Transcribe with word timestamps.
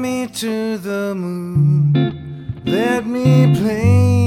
me 0.00 0.26
to 0.26 0.78
the 0.78 1.14
moon. 1.14 1.92
Let 2.64 3.06
me 3.06 3.54
play 3.54 4.19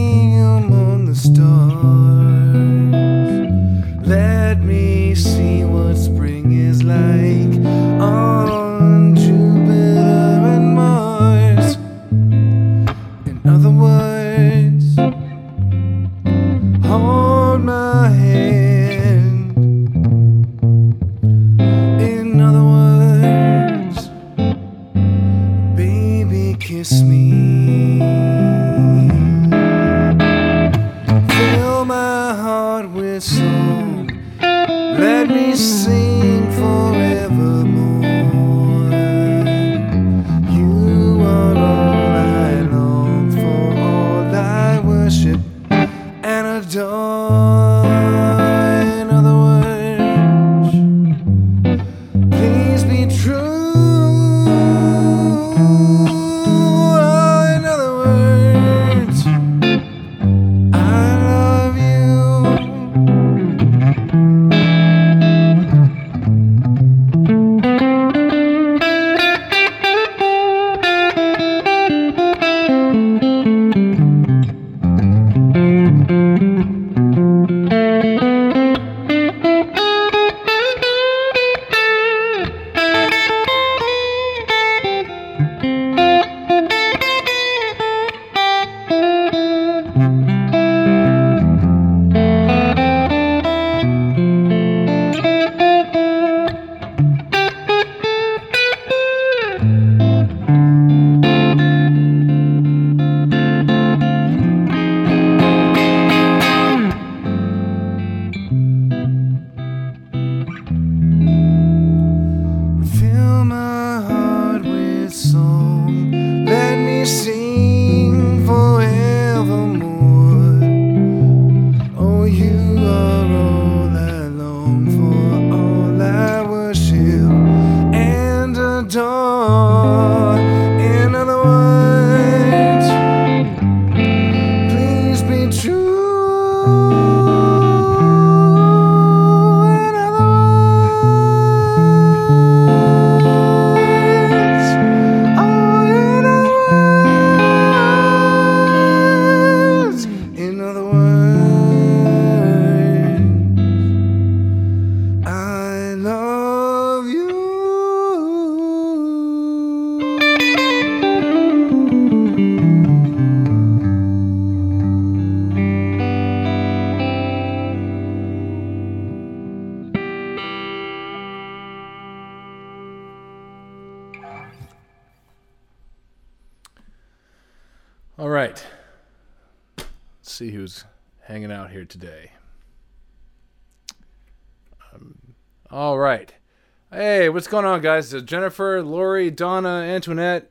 going 187.53 187.65
on, 187.65 187.81
guys? 187.81 188.11
Jennifer, 188.23 188.81
Lori, 188.81 189.29
Donna, 189.29 189.83
Antoinette, 189.85 190.49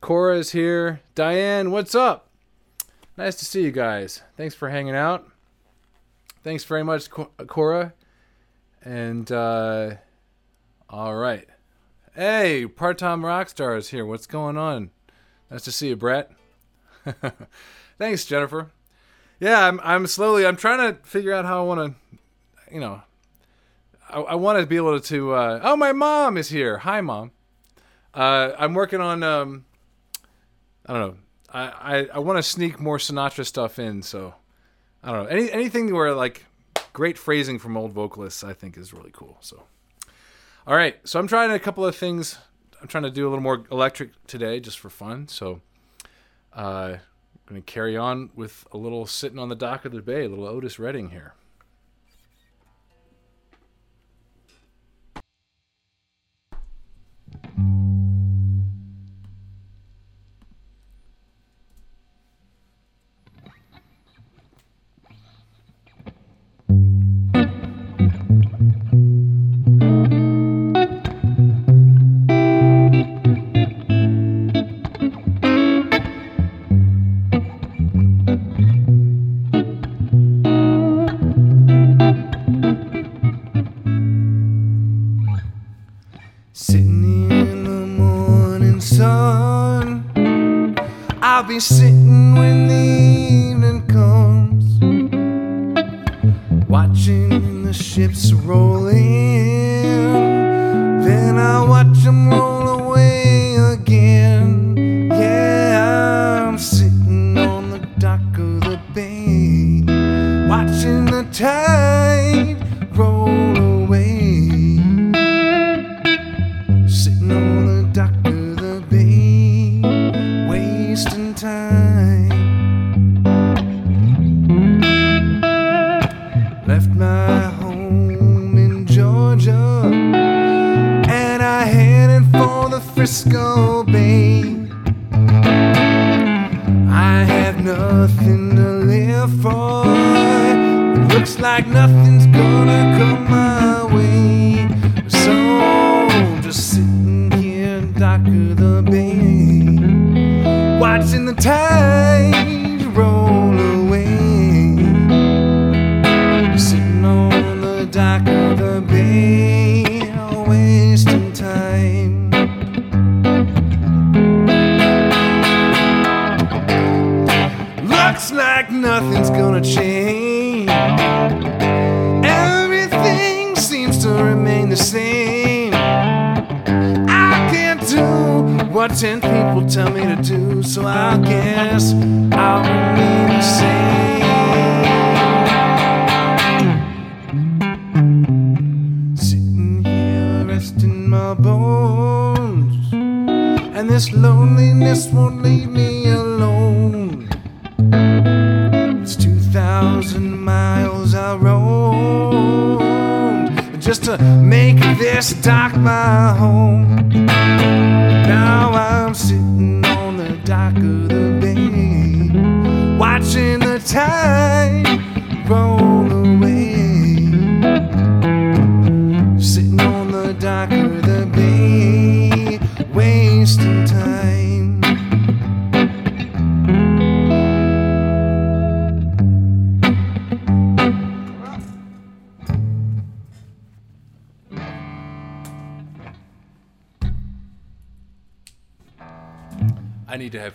Cora's 0.00 0.52
here. 0.52 1.02
Diane, 1.14 1.70
what's 1.70 1.94
up? 1.94 2.30
Nice 3.18 3.34
to 3.36 3.44
see 3.44 3.62
you 3.62 3.70
guys. 3.70 4.22
Thanks 4.38 4.54
for 4.54 4.70
hanging 4.70 4.96
out. 4.96 5.28
Thanks 6.42 6.64
very 6.64 6.82
much, 6.82 7.10
Cora. 7.10 7.92
And, 8.82 9.30
uh, 9.30 9.96
all 10.88 11.14
right. 11.14 11.46
Hey, 12.14 12.66
part 12.66 12.96
time 12.96 13.20
rockstar 13.20 13.76
is 13.76 13.90
here. 13.90 14.06
What's 14.06 14.26
going 14.26 14.56
on? 14.56 14.92
Nice 15.50 15.64
to 15.64 15.72
see 15.72 15.88
you, 15.88 15.96
Brett. 15.96 16.30
Thanks, 17.98 18.24
Jennifer. 18.24 18.70
Yeah, 19.40 19.66
I'm 19.66 19.78
I'm 19.84 20.06
slowly 20.06 20.46
I'm 20.46 20.56
trying 20.56 20.78
to 20.78 21.02
figure 21.02 21.34
out 21.34 21.44
how 21.44 21.60
I 21.60 21.66
want 21.66 21.94
to, 21.94 22.74
you 22.74 22.80
know, 22.80 23.02
I, 24.10 24.20
I 24.20 24.34
want 24.34 24.58
to 24.58 24.66
be 24.66 24.76
able 24.76 25.00
to. 25.00 25.32
Uh, 25.32 25.60
oh, 25.62 25.76
my 25.76 25.92
mom 25.92 26.36
is 26.36 26.48
here. 26.48 26.78
Hi, 26.78 27.00
mom. 27.00 27.30
Uh, 28.12 28.52
I'm 28.58 28.74
working 28.74 29.00
on. 29.00 29.22
Um, 29.22 29.64
I 30.86 30.92
don't 30.92 31.00
know. 31.00 31.16
I 31.52 31.62
I, 31.62 32.08
I 32.14 32.18
want 32.18 32.38
to 32.38 32.42
sneak 32.42 32.80
more 32.80 32.98
Sinatra 32.98 33.46
stuff 33.46 33.78
in. 33.78 34.02
So 34.02 34.34
I 35.02 35.12
don't 35.12 35.24
know. 35.24 35.28
Any 35.28 35.50
anything 35.50 35.94
where 35.94 36.14
like 36.14 36.44
great 36.92 37.16
phrasing 37.16 37.58
from 37.58 37.76
old 37.76 37.92
vocalists, 37.92 38.42
I 38.42 38.52
think 38.52 38.76
is 38.76 38.92
really 38.92 39.10
cool. 39.12 39.36
So 39.40 39.62
all 40.66 40.76
right. 40.76 40.96
So 41.04 41.18
I'm 41.18 41.26
trying 41.26 41.50
a 41.50 41.58
couple 41.58 41.84
of 41.84 41.94
things. 41.96 42.38
I'm 42.80 42.88
trying 42.88 43.04
to 43.04 43.10
do 43.10 43.26
a 43.26 43.28
little 43.28 43.42
more 43.42 43.64
electric 43.70 44.10
today, 44.26 44.58
just 44.58 44.78
for 44.78 44.90
fun. 44.90 45.28
So 45.28 45.60
uh, 46.56 46.96
I'm 46.96 47.00
going 47.46 47.60
to 47.60 47.72
carry 47.72 47.96
on 47.96 48.30
with 48.34 48.66
a 48.72 48.78
little 48.78 49.06
sitting 49.06 49.38
on 49.38 49.50
the 49.50 49.54
dock 49.54 49.84
of 49.84 49.92
the 49.92 50.00
bay, 50.00 50.24
a 50.24 50.28
little 50.28 50.46
Otis 50.46 50.78
Redding 50.78 51.10
here. 51.10 51.34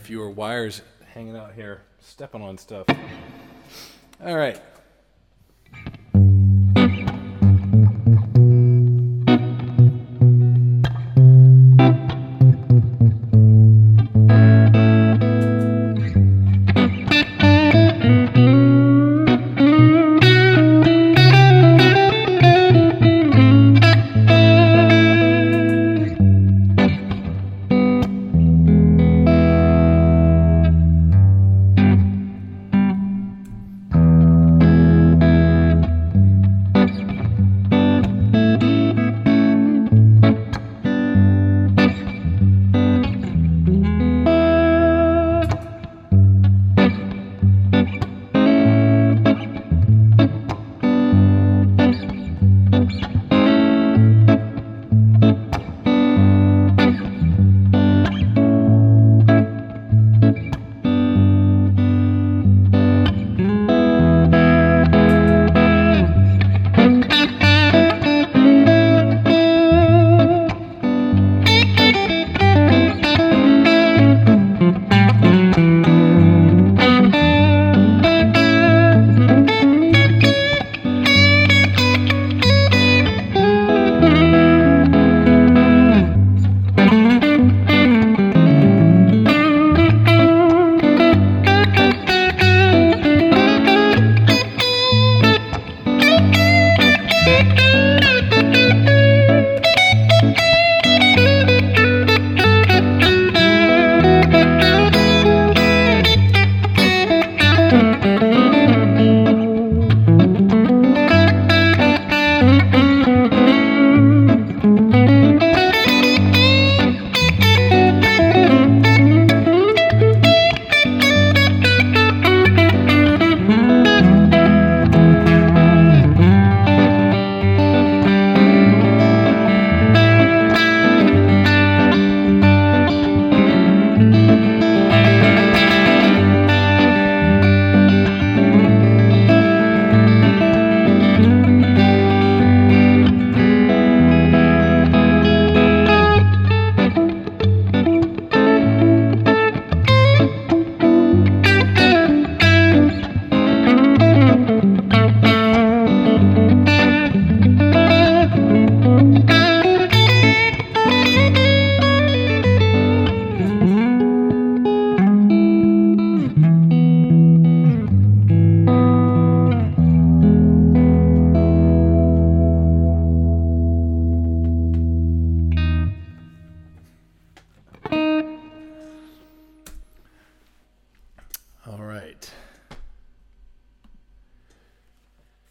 fewer 0.06 0.30
wires 0.30 0.84
hanging 1.16 1.36
out 1.36 1.54
here, 1.54 1.82
stepping 2.00 2.44
on 2.44 2.60
stuff. 2.60 2.86
All 4.24 4.36
right. 4.36 4.62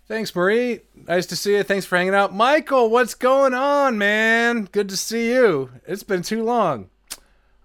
Thanks, 0.07 0.35
Marie. 0.37 0.81
Nice 1.09 1.25
to 1.27 1.37
see 1.37 1.57
you. 1.57 1.63
Thanks 1.63 1.87
for 1.87 1.97
hanging 1.97 2.15
out. 2.15 2.35
Michael, 2.35 2.91
what's 2.91 3.15
going 3.15 3.55
on, 3.55 3.97
man? 3.97 4.69
Good 4.71 4.91
to 4.91 4.99
see 4.99 5.33
you. 5.33 5.71
It's 5.87 6.03
been 6.03 6.21
too 6.21 6.45
long. 6.45 6.91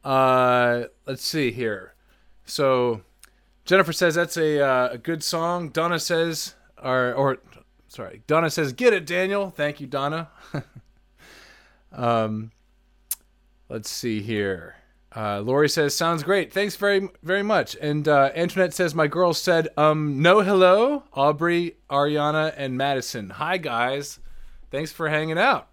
Uh, 0.06 0.86
let's 1.06 1.26
see 1.26 1.52
here. 1.52 1.96
So, 2.46 3.02
Jennifer 3.66 3.92
says 3.92 4.16
that's 4.16 4.38
a, 4.38 4.66
uh, 4.66 4.90
a 4.94 4.98
good 4.98 5.22
song. 5.22 5.68
Donna 5.68 6.00
says, 6.00 6.56
or, 6.82 7.14
or, 7.14 7.40
sorry, 7.90 8.22
Donna 8.26 8.50
says, 8.50 8.72
get 8.72 8.94
it, 8.94 9.06
Daniel. 9.06 9.52
Thank 9.52 9.82
you, 9.82 9.88
Donna. 9.88 10.30
um, 11.92 12.52
let's 13.68 13.90
see 13.90 14.22
here. 14.22 14.79
Uh, 15.16 15.42
Lori 15.42 15.68
says, 15.68 15.96
"Sounds 15.96 16.22
great. 16.22 16.54
Thanks 16.54 16.76
very 16.76 17.10
very 17.24 17.42
much." 17.42 17.76
And 17.82 18.08
uh, 18.08 18.32
Antoinette 18.36 18.74
says, 18.74 18.94
"My 18.94 19.08
girls 19.08 19.42
said, 19.42 19.70
um, 19.76 20.22
no 20.22 20.42
hello, 20.42 21.04
Aubrey, 21.14 21.78
Ariana, 21.90 22.54
and 22.56 22.78
Madison. 22.78 23.32
Hi 23.32 23.58
guys, 23.58 24.20
thanks 24.70 24.92
for 24.92 25.10
hanging 25.10 25.40
out." 25.40 25.68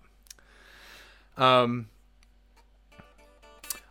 Um. 1.37 1.89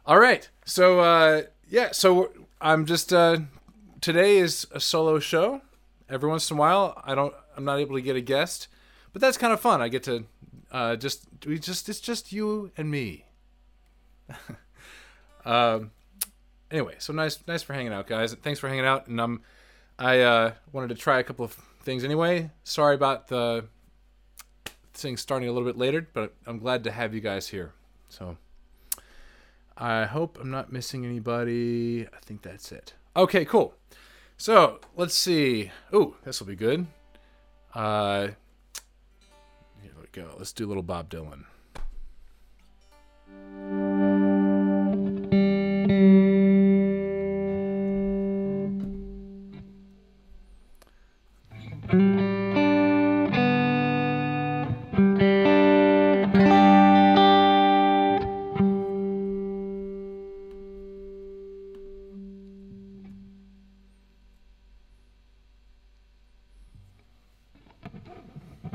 All 0.07 0.19
right, 0.19 0.49
so 0.65 0.99
uh, 0.99 1.43
yeah, 1.69 1.91
so 1.91 2.31
I'm 2.59 2.85
just 2.85 3.13
uh, 3.13 3.37
today 4.01 4.37
is 4.37 4.65
a 4.71 4.79
solo 4.79 5.19
show. 5.19 5.61
Every 6.09 6.29
once 6.29 6.49
in 6.49 6.57
a 6.57 6.59
while, 6.59 7.01
I 7.03 7.15
don't, 7.15 7.33
I'm 7.57 7.65
not 7.65 7.79
able 7.79 7.95
to 7.95 8.01
get 8.01 8.15
a 8.15 8.21
guest, 8.21 8.67
but 9.13 9.21
that's 9.21 9.37
kind 9.37 9.51
of 9.51 9.59
fun. 9.59 9.81
I 9.81 9.89
get 9.89 10.03
to 10.03 10.25
uh, 10.71 10.95
just 10.95 11.27
we 11.45 11.59
just 11.59 11.87
it's 11.87 11.99
just 11.99 12.31
you 12.31 12.71
and 12.77 12.89
me. 12.89 13.25
Um, 15.45 15.91
anyway, 16.71 16.95
so 16.97 17.13
nice, 17.13 17.39
nice 17.47 17.63
for 17.63 17.73
hanging 17.73 17.93
out, 17.93 18.07
guys. 18.07 18.33
Thanks 18.33 18.59
for 18.59 18.67
hanging 18.67 18.85
out, 18.85 19.07
and 19.07 19.21
um, 19.21 19.41
I 19.97 20.21
uh, 20.21 20.53
wanted 20.71 20.89
to 20.89 20.95
try 20.95 21.19
a 21.19 21.23
couple 21.23 21.45
of 21.45 21.53
things 21.83 22.03
anyway. 22.03 22.49
Sorry 22.63 22.95
about 22.95 23.27
the 23.27 23.65
thing 24.93 25.17
starting 25.17 25.47
a 25.47 25.51
little 25.51 25.67
bit 25.67 25.77
later, 25.77 26.07
but 26.13 26.33
I'm 26.45 26.59
glad 26.59 26.83
to 26.85 26.91
have 26.91 27.13
you 27.13 27.21
guys 27.21 27.47
here. 27.47 27.73
So 28.09 28.37
I 29.77 30.05
hope 30.05 30.37
I'm 30.39 30.51
not 30.51 30.71
missing 30.71 31.05
anybody. 31.05 32.07
I 32.07 32.19
think 32.21 32.41
that's 32.41 32.71
it. 32.71 32.93
Okay, 33.15 33.45
cool. 33.45 33.73
So 34.37 34.79
let's 34.95 35.15
see. 35.15 35.71
Ooh, 35.93 36.15
this 36.23 36.39
will 36.39 36.47
be 36.47 36.55
good. 36.55 36.87
Uh, 37.73 38.27
here 39.81 39.91
we 39.99 40.07
go. 40.11 40.35
Let's 40.37 40.53
do 40.53 40.65
a 40.65 40.67
little 40.67 40.83
Bob 40.83 41.09
Dylan. 41.09 41.45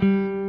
Come 0.01 0.40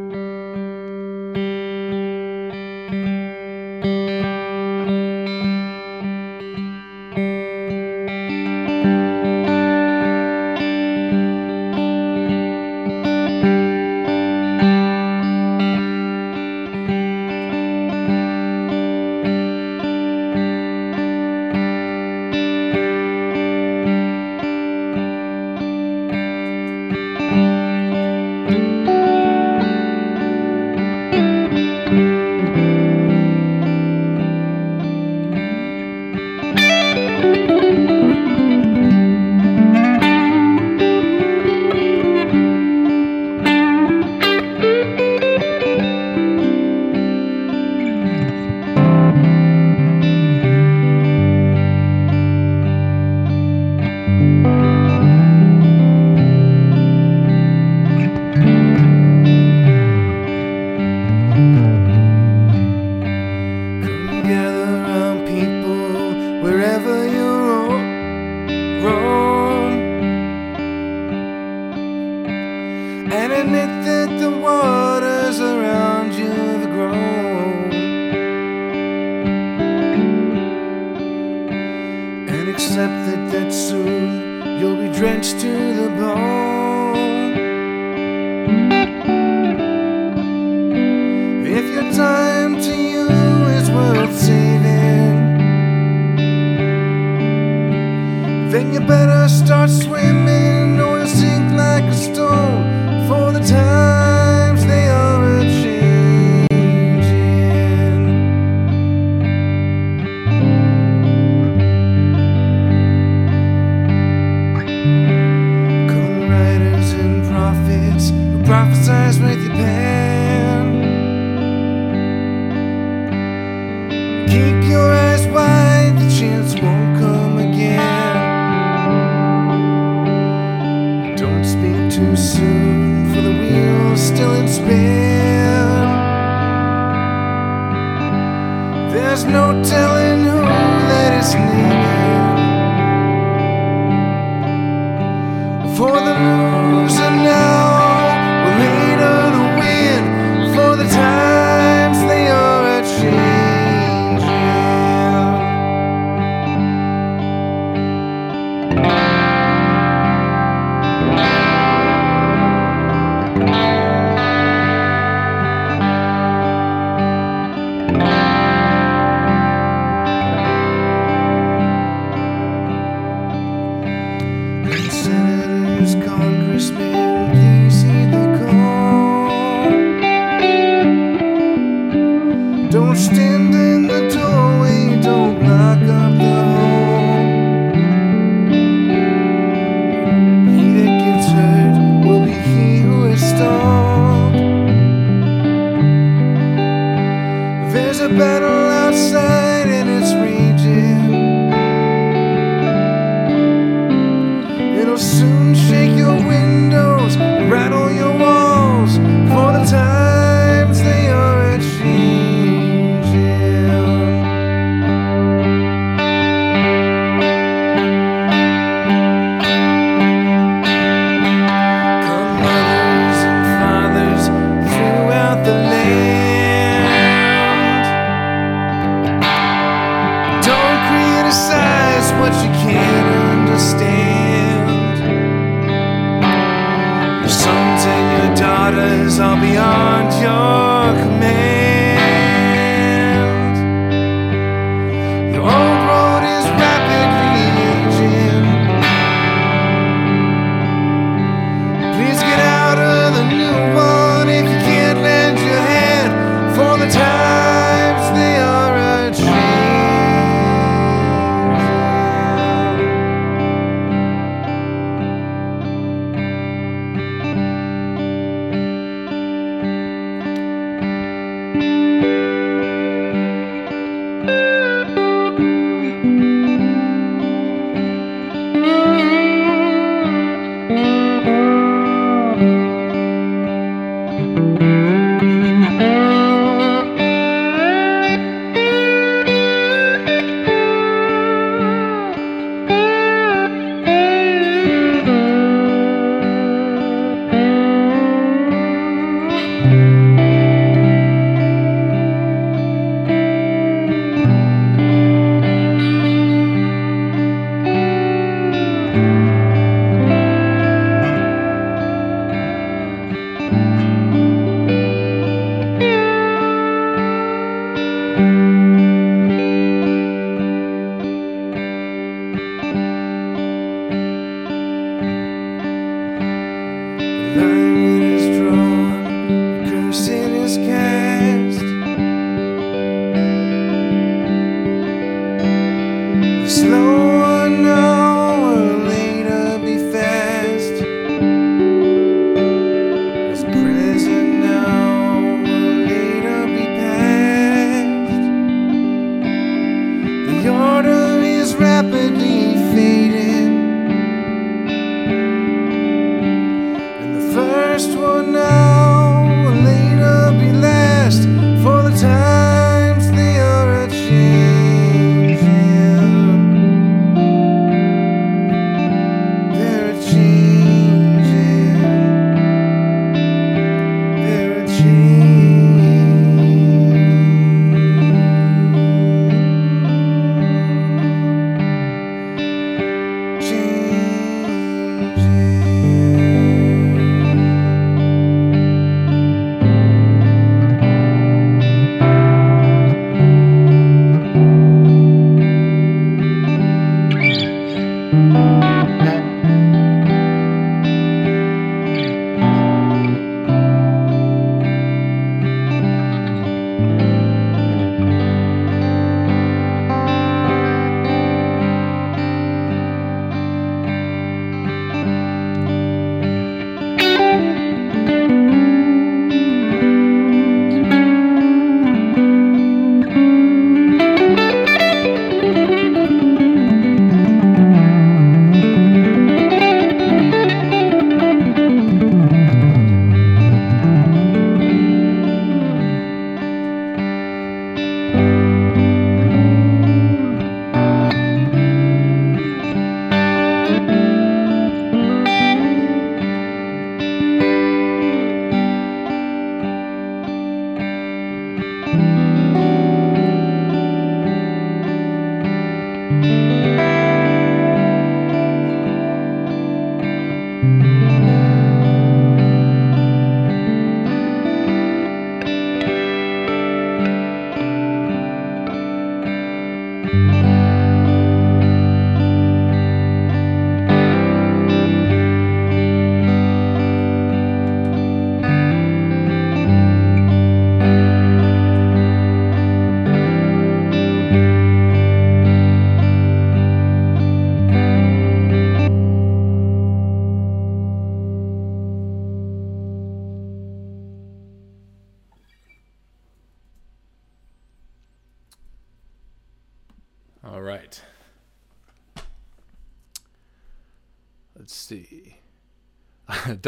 It'll 204.91 204.97
soon 204.99 205.40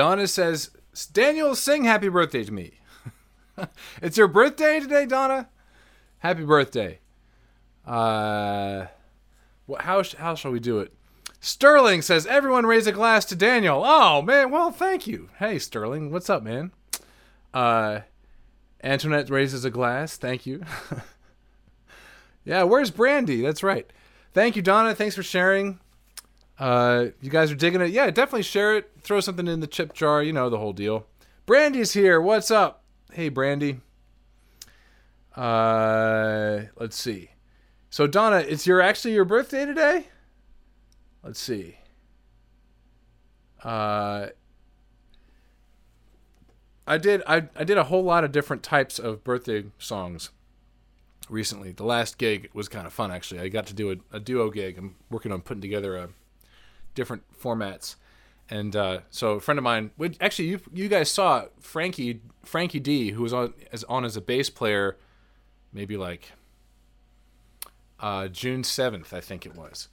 Donna 0.03 0.27
says, 0.27 0.69
Daniel, 1.13 1.55
sing 1.55 1.85
happy 1.85 2.09
birthday 2.09 2.43
to 2.43 2.51
me. 2.51 2.73
it's 4.01 4.17
your 4.17 4.27
birthday 4.27 4.81
today, 4.81 5.05
Donna? 5.05 5.47
Happy 6.19 6.43
birthday. 6.43 6.99
Uh, 7.87 8.87
how, 9.79 10.03
how 10.17 10.35
shall 10.35 10.51
we 10.51 10.59
do 10.59 10.79
it? 10.79 10.91
Sterling 11.39 12.01
says, 12.01 12.27
everyone 12.27 12.65
raise 12.65 12.85
a 12.85 12.91
glass 12.91 13.23
to 13.23 13.37
Daniel. 13.37 13.81
Oh, 13.85 14.21
man. 14.21 14.51
Well, 14.51 14.71
thank 14.71 15.07
you. 15.07 15.29
Hey, 15.39 15.57
Sterling. 15.57 16.11
What's 16.11 16.29
up, 16.29 16.43
man? 16.43 16.73
Uh, 17.53 18.01
Antoinette 18.83 19.29
raises 19.29 19.63
a 19.63 19.69
glass. 19.69 20.17
Thank 20.17 20.45
you. 20.45 20.65
yeah, 22.43 22.63
where's 22.63 22.91
Brandy? 22.91 23.41
That's 23.41 23.63
right. 23.63 23.89
Thank 24.33 24.57
you, 24.57 24.61
Donna. 24.61 24.95
Thanks 24.95 25.15
for 25.15 25.23
sharing. 25.23 25.79
Uh, 26.59 27.07
you 27.21 27.29
guys 27.29 27.51
are 27.51 27.55
digging 27.55 27.81
it. 27.81 27.91
Yeah, 27.91 28.09
definitely 28.11 28.43
share 28.43 28.77
it. 28.77 28.91
Throw 29.01 29.19
something 29.19 29.47
in 29.47 29.59
the 29.59 29.67
chip 29.67 29.93
jar. 29.93 30.21
You 30.21 30.33
know 30.33 30.49
the 30.49 30.59
whole 30.59 30.73
deal. 30.73 31.07
Brandy's 31.45 31.93
here. 31.93 32.21
What's 32.21 32.51
up? 32.51 32.83
Hey, 33.11 33.29
Brandy. 33.29 33.81
Uh, 35.35 36.61
let's 36.77 36.97
see. 36.97 37.31
So 37.89 38.07
Donna, 38.07 38.37
it's 38.37 38.65
your 38.65 38.81
actually 38.81 39.13
your 39.13 39.25
birthday 39.25 39.65
today. 39.65 40.07
Let's 41.23 41.39
see. 41.39 41.77
Uh, 43.63 44.27
I 46.85 46.97
did 46.97 47.23
I, 47.27 47.47
I 47.55 47.63
did 47.63 47.77
a 47.77 47.85
whole 47.85 48.03
lot 48.03 48.23
of 48.23 48.31
different 48.31 48.61
types 48.61 48.99
of 48.99 49.23
birthday 49.23 49.65
songs 49.77 50.31
recently. 51.29 51.71
The 51.71 51.85
last 51.85 52.17
gig 52.17 52.49
was 52.53 52.67
kind 52.67 52.85
of 52.85 52.93
fun 52.93 53.11
actually. 53.11 53.39
I 53.41 53.47
got 53.47 53.67
to 53.67 53.73
do 53.73 53.91
a, 53.91 54.17
a 54.17 54.19
duo 54.19 54.49
gig. 54.49 54.77
I'm 54.77 54.95
working 55.09 55.31
on 55.31 55.41
putting 55.41 55.61
together 55.61 55.95
a 55.95 56.09
different 56.95 57.23
formats. 57.39 57.95
And 58.49 58.75
uh, 58.75 58.99
so 59.09 59.33
a 59.33 59.39
friend 59.39 59.57
of 59.57 59.63
mine, 59.63 59.91
which 59.95 60.17
actually 60.19 60.49
you 60.49 60.59
you 60.73 60.87
guys 60.87 61.09
saw 61.09 61.45
Frankie 61.59 62.21
Frankie 62.43 62.79
D, 62.79 63.11
who 63.11 63.23
was 63.23 63.33
on 63.33 63.53
as 63.71 63.83
on 63.85 64.05
as 64.05 64.17
a 64.17 64.21
bass 64.21 64.49
player, 64.49 64.97
maybe 65.71 65.97
like 65.97 66.33
uh, 67.99 68.27
June 68.27 68.63
seventh, 68.63 69.13
I 69.13 69.21
think 69.21 69.45
it 69.45 69.55
was. 69.55 69.87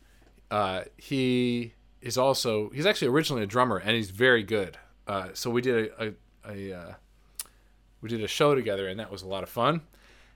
Uh, 0.50 0.82
he 0.96 1.74
is 2.02 2.18
also 2.18 2.70
he's 2.70 2.86
actually 2.86 3.08
originally 3.08 3.42
a 3.44 3.46
drummer 3.46 3.76
and 3.76 3.92
he's 3.92 4.10
very 4.10 4.42
good. 4.42 4.76
Uh, 5.06 5.28
so 5.32 5.48
we 5.50 5.62
did 5.62 5.90
a, 5.98 6.08
a, 6.08 6.72
a 6.72 6.78
uh, 6.78 6.94
we 8.00 8.08
did 8.08 8.22
a 8.22 8.28
show 8.28 8.54
together 8.54 8.88
and 8.88 8.98
that 8.98 9.10
was 9.10 9.22
a 9.22 9.28
lot 9.28 9.42
of 9.42 9.48
fun. 9.48 9.82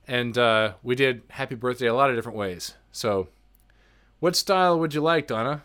And 0.06 0.36
uh, 0.36 0.74
we 0.82 0.94
did 0.94 1.22
Happy 1.30 1.54
Birthday 1.54 1.86
a 1.86 1.94
lot 1.94 2.10
of 2.10 2.16
different 2.16 2.36
ways. 2.36 2.74
So, 2.92 3.28
what 4.20 4.36
style 4.36 4.78
would 4.78 4.92
you 4.92 5.00
like, 5.00 5.26
Donna? 5.26 5.62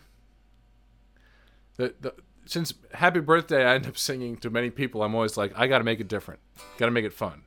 The, 1.80 1.94
the 1.98 2.14
since 2.44 2.74
Happy 2.92 3.20
Birthday 3.20 3.64
I 3.64 3.74
end 3.74 3.86
up 3.86 3.96
singing 3.96 4.36
to 4.38 4.50
many 4.50 4.68
people, 4.68 5.02
I'm 5.02 5.14
always 5.14 5.38
like 5.38 5.52
I 5.56 5.66
got 5.66 5.78
to 5.78 5.84
make 5.84 5.98
it 5.98 6.08
different, 6.08 6.40
got 6.76 6.86
to 6.86 6.92
make 6.92 7.06
it 7.06 7.12
fun. 7.14 7.44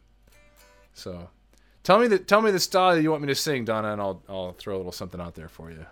So, 0.96 1.30
tell 1.84 2.00
me 2.00 2.08
the 2.08 2.17
tell 2.17 2.41
me 2.41 2.50
the 2.50 2.60
style 2.60 2.98
you 3.00 3.12
want 3.12 3.22
me 3.22 3.28
to 3.28 3.36
sing, 3.36 3.63
Donna, 3.63 3.93
and 3.93 4.02
I'll 4.02 4.24
I'll 4.28 4.54
throw 4.54 4.76
a 4.76 4.78
little 4.78 4.91
something 4.91 5.22
out 5.22 5.36
there 5.36 5.50
for 5.50 5.69
you. 5.69 5.86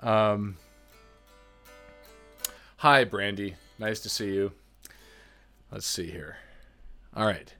Um. 0.00 0.56
Hi, 2.78 3.04
Brandy. 3.04 3.56
Nice 3.78 4.00
to 4.00 4.08
see 4.08 4.32
you. 4.32 4.52
Let's 5.70 5.86
see 5.86 6.10
here. 6.10 6.38
All 7.14 7.26
right. 7.26 7.52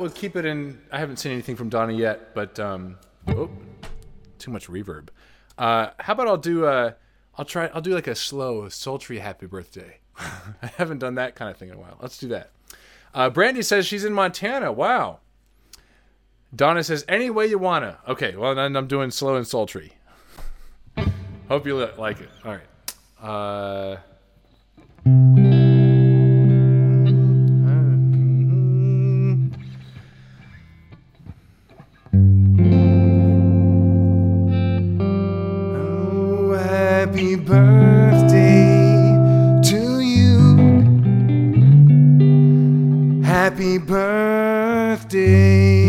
Well, 0.00 0.10
keep 0.10 0.34
it 0.34 0.46
in? 0.46 0.80
I 0.90 0.98
haven't 0.98 1.18
seen 1.18 1.32
anything 1.32 1.56
from 1.56 1.68
Donna 1.68 1.92
yet, 1.92 2.34
but 2.34 2.58
um, 2.58 2.96
oh, 3.28 3.50
too 4.38 4.50
much 4.50 4.66
reverb. 4.68 5.08
Uh, 5.58 5.90
how 5.98 6.14
about 6.14 6.26
I'll 6.26 6.38
do 6.38 6.64
a, 6.64 6.96
I'll 7.36 7.44
try, 7.44 7.66
I'll 7.66 7.82
do 7.82 7.94
like 7.94 8.06
a 8.06 8.14
slow, 8.14 8.68
sultry 8.70 9.18
happy 9.18 9.46
birthday. 9.46 9.98
I 10.18 10.66
haven't 10.76 10.98
done 10.98 11.16
that 11.16 11.34
kind 11.34 11.50
of 11.50 11.58
thing 11.58 11.68
in 11.68 11.74
a 11.74 11.78
while. 11.78 11.98
Let's 12.00 12.16
do 12.16 12.28
that. 12.28 12.50
Uh, 13.12 13.28
Brandy 13.28 13.62
says 13.62 13.86
she's 13.86 14.04
in 14.04 14.14
Montana. 14.14 14.72
Wow. 14.72 15.20
Donna 16.54 16.82
says 16.82 17.04
any 17.06 17.28
way 17.28 17.46
you 17.46 17.58
wanna. 17.58 17.98
Okay, 18.08 18.34
well 18.36 18.54
then 18.54 18.76
I'm 18.76 18.86
doing 18.86 19.10
slow 19.10 19.36
and 19.36 19.46
sultry. 19.46 19.92
Hope 21.48 21.66
you 21.66 21.76
li- 21.76 21.90
like 21.98 22.20
it. 22.20 22.30
All 22.44 22.52
right. 22.52 22.62
Uh, 23.22 23.96
birthday 37.50 39.10
to 39.64 39.98
you. 39.98 40.38
Happy 43.24 43.78
birthday 43.78 45.79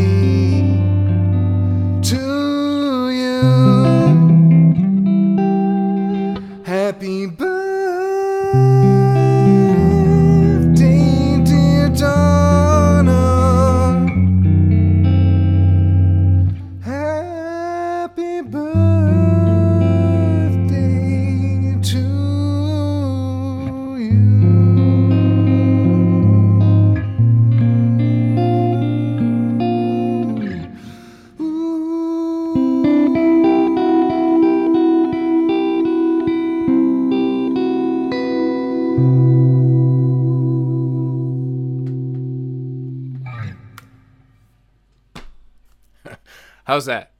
how's 46.71 46.85
that? 46.85 47.11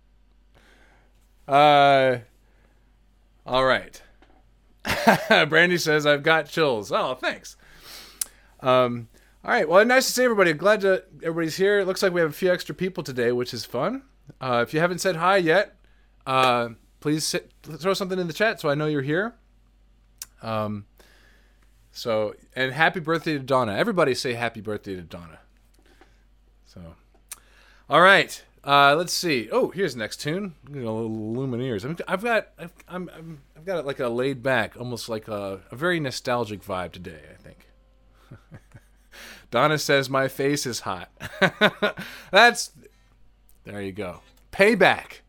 Uh, 1.46 2.20
all 3.46 3.66
right. 3.66 4.02
Brandy 5.50 5.78
says 5.78 6.06
I've 6.06 6.24
got 6.24 6.48
chills. 6.48 6.90
Oh, 6.90 7.16
thanks. 7.16 7.58
Um, 8.62 9.10
all 9.44 9.52
right. 9.52 9.68
Well, 9.68 9.84
nice 9.84 10.06
to 10.06 10.14
see 10.14 10.24
everybody. 10.24 10.54
Glad 10.54 10.80
to 10.82 11.04
everybody's 11.22 11.58
here. 11.58 11.80
It 11.80 11.86
looks 11.86 12.02
like 12.02 12.14
we 12.14 12.22
have 12.22 12.30
a 12.30 12.34
few 12.34 12.50
extra 12.50 12.74
people 12.74 13.04
today, 13.04 13.34
which 13.34 13.54
is 13.54 13.66
fun. 13.66 14.04
Uh, 14.40 14.64
if 14.66 14.74
you 14.74 14.80
haven't 14.80 15.00
said 15.00 15.18
hi 15.18 15.36
yet, 15.36 15.76
uh, 16.26 16.70
please 17.02 17.26
sit, 17.26 17.52
throw 17.62 17.94
something 17.94 18.20
in 18.20 18.28
the 18.28 18.34
chat 18.34 18.62
so 18.62 18.70
I 18.70 18.76
know 18.76 18.86
you're 18.86 19.02
here. 19.02 19.36
Um, 20.42 20.86
so 21.92 22.36
and 22.56 22.72
happy 22.72 23.02
birthday 23.02 23.34
to 23.34 23.40
Donna. 23.40 23.76
Everybody 23.76 24.16
say 24.16 24.32
happy 24.32 24.62
birthday 24.62 24.96
to 24.96 25.02
Donna. 25.02 25.40
So, 26.66 26.96
all 27.90 28.00
right. 28.00 28.42
Uh, 28.64 28.96
let's 28.96 29.14
see. 29.14 29.50
Oh, 29.52 29.70
here's 29.70 29.96
next 29.96 30.18
tune. 30.22 30.54
A 30.70 30.76
little 30.76 31.10
Lumineers. 31.10 31.84
I've 32.08 32.24
got, 32.24 32.50
I've, 32.60 32.74
I'm, 32.88 33.10
I'm, 33.16 33.42
I've 33.58 33.66
got 33.66 33.86
like 33.86 34.00
a 34.00 34.08
laid 34.08 34.44
back, 34.44 34.78
almost 34.78 35.10
like 35.10 35.28
a, 35.28 35.62
a 35.72 35.76
very 35.76 36.00
nostalgic 36.00 36.64
vibe 36.64 36.92
today. 36.92 37.22
I 37.32 37.42
think. 37.42 37.68
Donna 39.52 39.80
says 39.80 40.10
my 40.10 40.28
face 40.28 40.66
is 40.66 40.82
hot. 40.82 41.10
That's 42.32 42.72
there 43.64 43.82
you 43.82 43.92
go. 43.92 44.22
Payback 44.52 45.22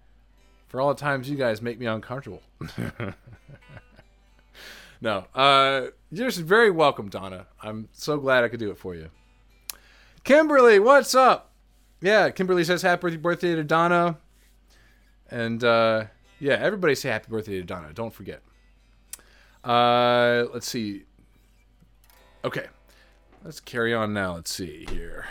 for 0.68 0.80
all 0.80 0.92
the 0.94 1.00
times 1.00 1.28
you 1.28 1.36
guys 1.36 1.62
make 1.62 1.78
me 1.78 1.86
uncomfortable. 1.86 2.42
no, 5.00 5.24
uh, 5.34 5.86
you're 6.10 6.30
very 6.30 6.70
welcome, 6.70 7.08
Donna. 7.08 7.46
I'm 7.62 7.88
so 7.92 8.18
glad 8.18 8.44
I 8.44 8.48
could 8.48 8.60
do 8.60 8.70
it 8.70 8.78
for 8.78 8.94
you. 8.94 9.08
Kimberly, 10.24 10.78
what's 10.78 11.14
up? 11.14 11.51
Yeah, 12.02 12.30
Kimberly 12.30 12.64
says 12.64 12.82
happy 12.82 13.16
birthday 13.16 13.54
to 13.54 13.62
Donna. 13.62 14.18
And 15.30 15.62
uh, 15.62 16.06
yeah, 16.40 16.54
everybody 16.54 16.96
say 16.96 17.10
happy 17.10 17.30
birthday 17.30 17.60
to 17.60 17.62
Donna. 17.62 17.92
Don't 17.94 18.12
forget. 18.12 18.42
Uh, 19.62 20.46
let's 20.52 20.68
see. 20.68 21.04
Okay, 22.44 22.66
let's 23.44 23.60
carry 23.60 23.94
on 23.94 24.12
now. 24.12 24.34
Let's 24.34 24.52
see 24.52 24.84
here. 24.90 25.26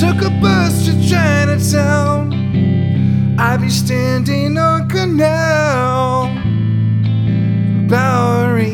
took 0.00 0.22
a 0.22 0.30
bus 0.40 0.86
to 0.86 0.92
Chinatown. 1.06 2.32
I'd 3.38 3.60
be 3.60 3.68
standing 3.68 4.56
on 4.56 4.88
canal 4.88 6.28
Bowery. 7.86 8.70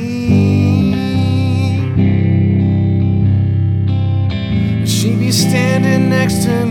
she'd 4.87 5.19
be 5.19 5.33
standing 5.33 6.09
next 6.09 6.45
to 6.45 6.66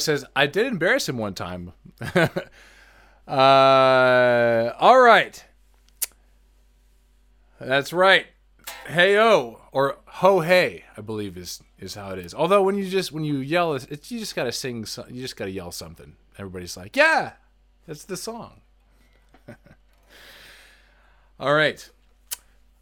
says, 0.00 0.24
I 0.34 0.46
did 0.46 0.66
embarrass 0.66 1.08
him 1.08 1.18
one 1.18 1.34
time. 1.34 1.72
uh, 3.26 4.72
all 4.78 5.00
right. 5.00 5.44
That's 7.60 7.92
right. 7.92 8.26
Hey 8.86 9.18
oh 9.18 9.60
or 9.72 9.98
ho 10.06 10.40
hey, 10.40 10.84
I 10.96 11.00
believe 11.00 11.36
is 11.36 11.62
is 11.78 11.94
how 11.94 12.10
it 12.10 12.18
is. 12.18 12.34
Although 12.34 12.62
when 12.62 12.76
you 12.76 12.88
just 12.88 13.12
when 13.12 13.24
you 13.24 13.38
yell, 13.38 13.74
it's, 13.74 14.10
you 14.10 14.18
just 14.18 14.34
gotta 14.34 14.52
sing. 14.52 14.86
So, 14.86 15.04
you 15.08 15.20
just 15.20 15.36
gotta 15.36 15.50
yell 15.50 15.70
something. 15.70 16.16
Everybody's 16.38 16.76
like, 16.76 16.96
yeah, 16.96 17.32
that's 17.86 18.04
the 18.04 18.16
song. 18.16 18.62
All 21.40 21.54
right. 21.54 21.88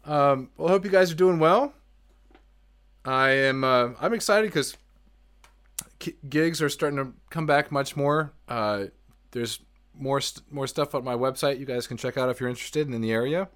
Um, 0.05 0.49
well, 0.57 0.69
hope 0.69 0.85
you 0.85 0.91
guys 0.91 1.11
are 1.11 1.15
doing 1.15 1.39
well. 1.39 1.73
I 3.05 3.29
am. 3.29 3.63
Uh, 3.63 3.89
I'm 3.99 4.13
excited 4.13 4.47
because 4.47 4.77
gigs 6.29 6.61
are 6.61 6.69
starting 6.69 6.97
to 6.97 7.13
come 7.29 7.45
back 7.45 7.71
much 7.71 7.95
more. 7.95 8.33
Uh, 8.47 8.85
there's 9.31 9.59
more 9.93 10.21
st- 10.21 10.51
more 10.51 10.67
stuff 10.67 10.95
on 10.95 11.03
my 11.03 11.13
website 11.13 11.59
you 11.59 11.65
guys 11.65 11.85
can 11.85 11.97
check 11.97 12.17
out 12.17 12.29
if 12.29 12.39
you're 12.39 12.49
interested 12.49 12.89
in 12.89 13.01
the 13.01 13.11
area. 13.11 13.49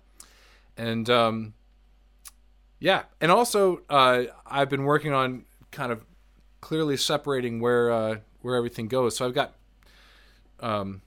And 0.75 1.09
um, 1.09 1.53
yeah, 2.79 3.03
and 3.21 3.31
also 3.31 3.81
uh, 3.89 4.23
I've 4.45 4.69
been 4.69 4.83
working 4.83 5.13
on 5.13 5.45
kind 5.71 5.91
of 5.91 6.05
clearly 6.61 6.97
separating 6.97 7.59
where 7.59 7.91
uh, 7.91 8.17
where 8.41 8.55
everything 8.55 8.87
goes. 8.87 9.15
So 9.15 9.25
I've 9.25 9.33
got 9.33 9.55
um, 10.59 11.01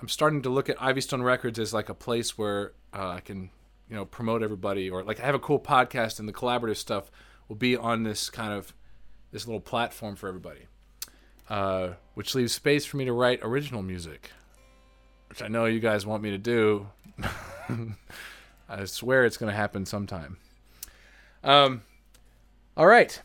I'm 0.00 0.08
starting 0.08 0.42
to 0.42 0.50
look 0.50 0.68
at 0.68 0.80
Ivy 0.80 1.00
Stone 1.00 1.22
Records 1.22 1.58
as 1.58 1.72
like 1.72 1.88
a 1.88 1.94
place 1.94 2.36
where 2.36 2.72
uh, 2.94 3.08
I 3.08 3.20
can 3.20 3.50
you 3.88 3.96
know 3.96 4.04
promote 4.04 4.42
everybody 4.42 4.90
or 4.90 5.02
like 5.02 5.20
I 5.20 5.26
have 5.26 5.34
a 5.34 5.40
cool 5.40 5.58
podcast 5.58 6.18
and 6.18 6.28
the 6.28 6.32
collaborative 6.32 6.76
stuff 6.76 7.10
will 7.48 7.56
be 7.56 7.76
on 7.76 8.04
this 8.04 8.30
kind 8.30 8.52
of 8.52 8.72
this 9.32 9.46
little 9.46 9.60
platform 9.60 10.16
for 10.16 10.28
everybody, 10.28 10.66
uh, 11.48 11.90
which 12.14 12.34
leaves 12.34 12.52
space 12.52 12.84
for 12.84 12.96
me 12.96 13.04
to 13.04 13.12
write 13.12 13.40
original 13.42 13.82
music, 13.82 14.30
which 15.28 15.42
I 15.42 15.48
know 15.48 15.66
you 15.66 15.80
guys 15.80 16.06
want 16.06 16.22
me 16.22 16.30
to 16.30 16.38
do. 16.38 16.88
I 18.68 18.84
swear 18.84 19.24
it's 19.24 19.36
going 19.36 19.50
to 19.50 19.56
happen 19.56 19.86
sometime. 19.86 20.36
Um, 21.42 21.82
all 22.76 22.86
right. 22.86 23.20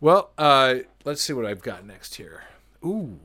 Well, 0.00 0.30
uh, 0.38 0.76
let's 1.04 1.22
see 1.22 1.32
what 1.32 1.46
I've 1.46 1.62
got 1.62 1.86
next 1.86 2.14
here. 2.14 2.44
Ooh, 2.84 3.18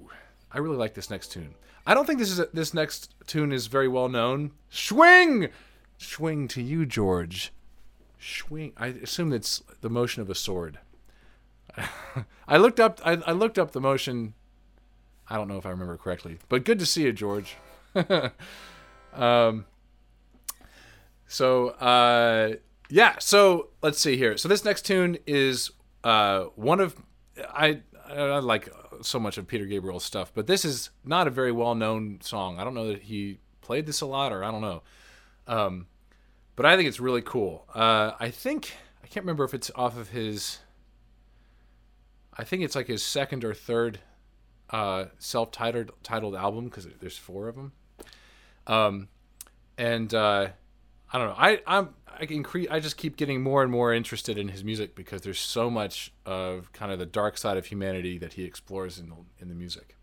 I 0.52 0.60
really 0.60 0.78
like 0.78 0.94
this 0.94 1.10
next 1.10 1.32
tune. 1.32 1.56
I 1.88 1.94
don't 1.94 2.06
think 2.06 2.20
this 2.20 2.32
is 2.32 2.40
a, 2.40 2.48
this 2.54 2.74
next 2.74 3.14
tune 3.28 3.52
is 3.52 3.68
very 3.68 3.88
well 3.88 4.10
known. 4.10 4.52
Swing, 4.70 5.50
swing 5.98 6.48
to 6.50 6.62
you, 6.62 6.86
George. 6.86 7.54
Swing. 8.20 8.74
I 8.76 8.88
assume 8.88 9.32
it's 9.32 9.62
the 9.82 9.90
motion 9.90 10.22
of 10.22 10.30
a 10.30 10.36
sword. 10.36 10.80
I 12.48 12.58
looked 12.58 12.80
up. 12.80 13.02
I, 13.04 13.14
I, 13.26 13.32
looked 13.32 13.58
up 13.58 13.72
the 13.72 13.82
motion. 13.82 14.34
I 15.28 15.36
don't 15.38 15.48
know 15.48 15.58
if 15.58 15.66
I 15.66 15.70
remember 15.70 15.98
correctly, 15.98 16.38
but 16.50 16.64
good 16.64 16.80
to 16.80 16.86
see 16.86 17.04
you, 17.04 17.14
George. 17.14 17.56
um, 19.14 19.66
so 21.28 21.70
uh, 21.70 22.56
yeah, 22.90 23.16
so 23.20 23.70
let's 23.82 24.00
see 24.00 24.18
here. 24.18 24.38
So 24.38 24.48
this 24.48 24.64
next 24.64 24.86
tune 24.86 25.18
is 25.26 25.72
uh, 26.04 26.46
one 26.56 26.80
of 26.80 26.96
I 27.38 27.82
I 28.08 28.40
like 28.40 28.70
so 29.02 29.20
much 29.20 29.38
of 29.38 29.48
Peter 29.48 29.66
Gabriel's 29.66 30.04
stuff, 30.04 30.32
but 30.34 30.48
this 30.48 30.64
is 30.64 30.92
not 31.04 31.28
a 31.28 31.32
very 31.32 31.52
well 31.52 31.76
known 31.76 32.20
song. 32.22 32.60
I 32.60 32.64
don't 32.64 32.74
know 32.74 32.88
that 32.88 33.04
he 33.04 33.40
played 33.62 33.86
this 33.86 34.02
a 34.02 34.06
lot, 34.06 34.32
or 34.32 34.44
I 34.44 34.52
don't 34.52 34.62
know. 34.62 34.84
Um, 35.48 35.88
but 36.56 36.66
I 36.66 36.76
think 36.76 36.88
it's 36.88 37.00
really 37.00 37.22
cool. 37.22 37.66
Uh, 37.74 38.12
I 38.20 38.30
think 38.30 38.74
I 39.04 39.08
can't 39.08 39.24
remember 39.26 39.44
if 39.44 39.54
it's 39.54 39.72
off 39.76 39.98
of 39.98 40.10
his. 40.10 40.60
I 42.38 42.44
think 42.44 42.64
it's 42.64 42.76
like 42.76 42.88
his 42.88 43.04
second 43.04 43.44
or 43.44 43.54
third 43.54 44.00
uh, 44.70 45.06
self-titled 45.20 45.92
titled 46.04 46.36
album 46.36 46.66
because 46.66 46.88
there's 47.00 47.18
four 47.18 47.48
of 47.48 47.56
them. 47.56 47.72
Um, 48.68 49.08
and 49.78 50.14
uh, 50.14 50.50
I 51.12 51.18
don't 51.18 51.28
know. 51.28 51.36
I 51.38 51.62
I'm 51.68 51.90
I 52.08 52.24
increase. 52.26 52.68
I 52.70 52.80
just 52.80 52.98
keep 52.98 53.18
getting 53.18 53.42
more 53.42 53.62
and 53.62 53.72
more 53.72 53.94
interested 53.94 54.38
in 54.38 54.50
his 54.50 54.64
music 54.64 54.96
because 54.96 55.22
there's 55.22 55.40
so 55.40 55.70
much 55.70 56.14
of 56.26 56.72
kind 56.74 56.92
of 56.92 57.00
the 57.00 57.06
dark 57.06 57.38
side 57.38 57.58
of 57.58 57.68
humanity 57.68 58.18
that 58.18 58.34
he 58.34 58.44
explores 58.44 59.00
in 59.00 59.10
the, 59.10 59.16
in 59.40 59.50
the 59.50 59.56
music. 59.56 59.96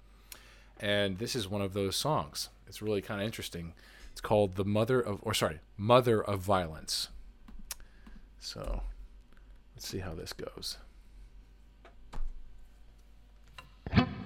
And 0.79 1.19
this 1.19 1.35
is 1.35 1.49
one 1.49 1.63
of 1.63 1.75
those 1.75 1.97
songs. 1.97 2.49
It's 2.67 2.83
really 2.83 3.03
kind 3.03 3.21
of 3.21 3.27
interesting. 3.27 3.75
It's 4.11 4.21
called 4.21 4.55
"The 4.57 4.65
Mother 4.65 5.01
of," 5.01 5.21
or 5.23 5.35
sorry, 5.35 5.61
"Mother 5.77 6.23
of 6.23 6.41
Violence." 6.41 7.09
So, 8.39 8.83
let's 9.75 9.87
see 9.87 10.01
how 10.01 10.15
this 10.15 10.33
goes. 10.33 10.79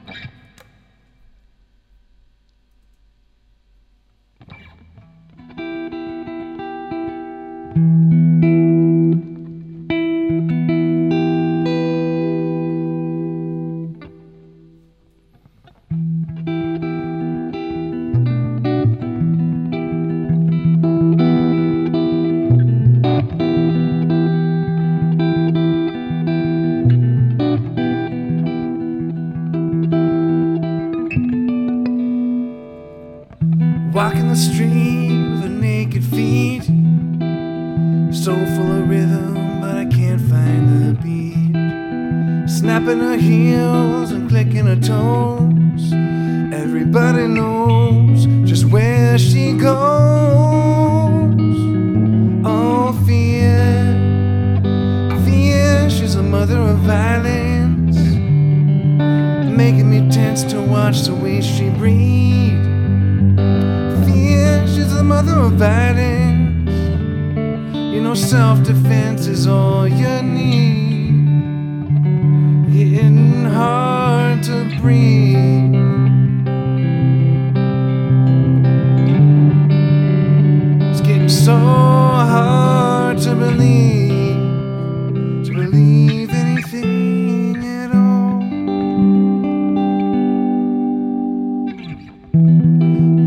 Thank 0.07 0.19
you. 0.21 0.36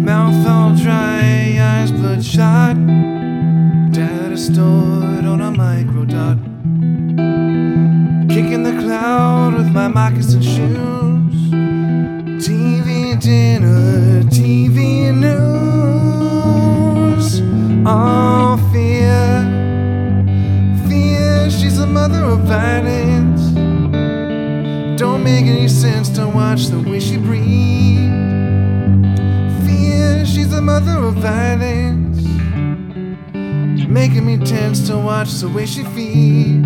Mouth 0.10 0.48
all 0.48 0.74
dry 0.76 1.60
eyes 1.62 1.92
bloodshot. 1.92 2.76
Data 3.92 4.36
stored 4.36 5.24
on 5.24 5.40
a 5.40 5.52
micro 5.52 6.04
dot. 6.04 6.38
Kicking 8.28 8.64
the 8.64 8.76
cloud 8.82 9.54
with 9.54 9.70
my 9.72 9.88
moccasin 9.88 10.42
shoes. 10.42 11.52
TV 12.44 13.22
dinner, 13.22 14.24
TV 14.24 15.14
news. 15.14 15.44
All 17.86 18.58
fear, 18.74 19.46
fear. 20.88 21.52
She's 21.52 21.78
a 21.78 21.86
mother 21.86 22.24
of 22.24 22.40
violence. 22.56 23.42
Don't 25.00 25.24
make 25.24 25.46
any 25.46 25.68
sense 25.68 26.10
to 26.18 26.28
watch 26.28 26.66
the 26.70 26.80
way 26.80 27.00
she 27.00 27.18
breathes 27.18 27.79
of 30.98 31.16
violence. 31.16 32.24
Making 33.88 34.26
me 34.26 34.38
tense 34.38 34.88
to 34.88 34.98
watch 34.98 35.32
the 35.42 35.50
way 35.50 35.66
she 35.66 35.84
feeds. 35.84 36.59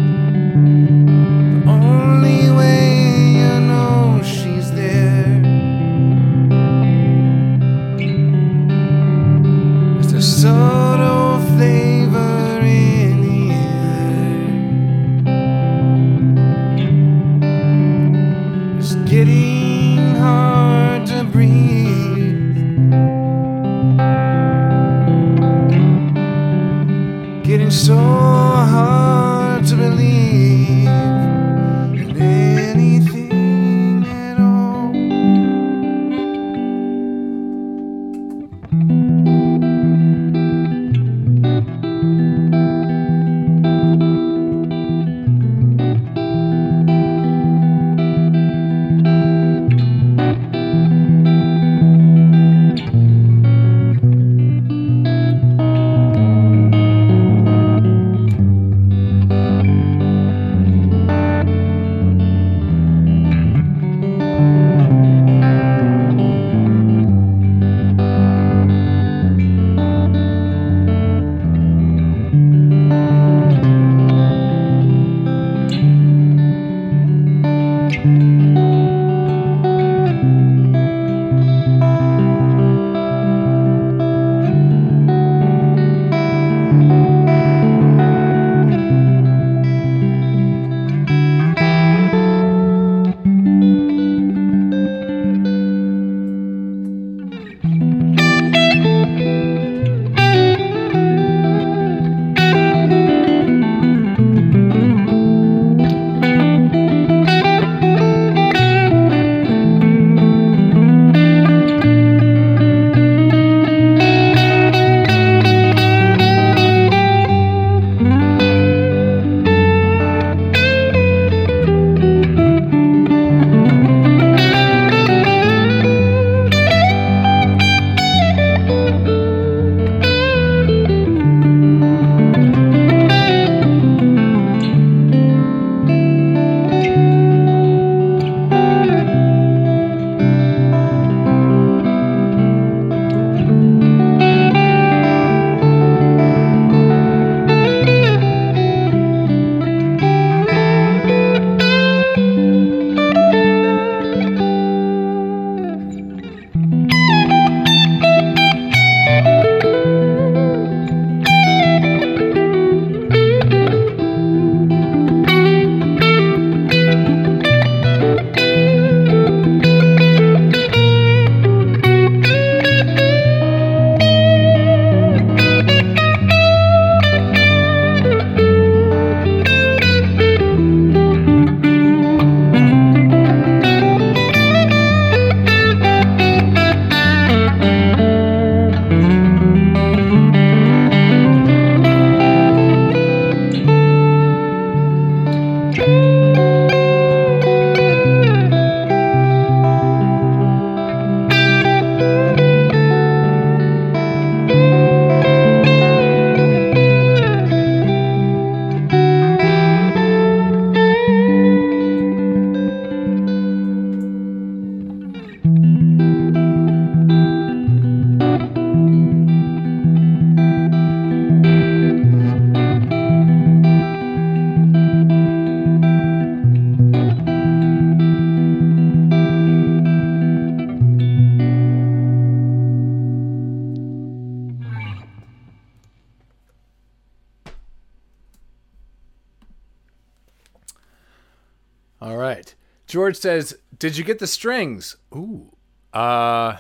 Says, 243.24 243.57
"Did 243.80 243.97
you 243.97 244.03
get 244.03 244.19
the 244.19 244.28
strings?" 244.28 244.97
Ooh. 245.15 245.55
Uh 245.91 246.57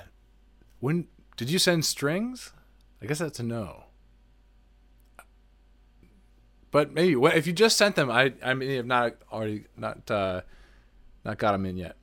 when 0.79 1.07
did 1.37 1.49
you 1.49 1.59
send 1.59 1.85
strings? 1.85 2.51
I 3.01 3.05
guess 3.05 3.19
that's 3.19 3.39
a 3.39 3.43
no. 3.43 3.85
But 6.71 6.91
maybe 6.91 7.15
well, 7.15 7.33
if 7.35 7.45
you 7.45 7.53
just 7.53 7.77
sent 7.77 7.95
them, 7.95 8.09
I 8.09 8.33
I 8.43 8.53
may 8.55 8.75
have 8.75 8.87
not 8.87 9.15
already 9.31 9.65
not 9.77 10.09
uh 10.09 10.41
not 11.23 11.37
got 11.37 11.51
them 11.51 11.65
in 11.65 11.77
yet. 11.77 11.95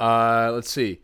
Uh 0.00 0.50
let's 0.52 0.70
see. 0.70 1.00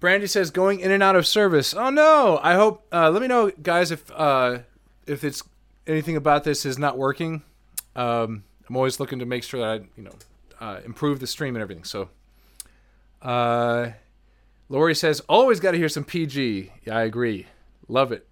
Brandy 0.00 0.26
says 0.26 0.50
going 0.50 0.80
in 0.80 0.90
and 0.90 1.02
out 1.02 1.14
of 1.14 1.26
service. 1.26 1.74
Oh 1.74 1.90
no! 1.90 2.40
I 2.42 2.54
hope. 2.54 2.86
Uh, 2.90 3.10
let 3.10 3.20
me 3.20 3.28
know, 3.28 3.50
guys, 3.62 3.90
if 3.90 4.10
uh, 4.16 4.60
if 5.06 5.24
it's 5.24 5.42
anything 5.86 6.16
about 6.16 6.44
this 6.44 6.64
is 6.64 6.78
not 6.78 6.96
working. 6.96 7.42
Um, 7.94 8.44
I'm 8.66 8.76
always 8.76 8.98
looking 8.98 9.18
to 9.18 9.26
make 9.26 9.42
sure 9.42 9.60
that 9.60 9.68
I, 9.68 9.74
you 9.96 10.04
know, 10.04 10.14
uh, 10.60 10.80
improve 10.84 11.20
the 11.20 11.26
stream 11.26 11.56
and 11.56 11.62
everything. 11.62 11.84
So, 11.84 12.10
uh, 13.22 13.90
Lori 14.68 14.94
says 14.94 15.20
always 15.28 15.60
got 15.60 15.72
to 15.72 15.78
hear 15.78 15.88
some 15.88 16.04
PG. 16.04 16.72
Yeah, 16.84 16.96
I 16.96 17.02
agree. 17.02 17.46
Love 17.88 18.12
it. 18.12 18.28